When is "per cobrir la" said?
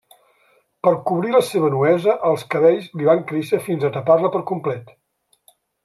0.87-1.41